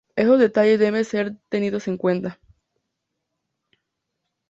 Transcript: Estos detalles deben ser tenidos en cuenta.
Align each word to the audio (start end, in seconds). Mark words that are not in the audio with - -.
Estos 0.15 0.39
detalles 0.39 0.79
deben 0.79 1.05
ser 1.05 1.37
tenidos 1.47 1.87
en 1.87 1.95
cuenta. 1.97 2.39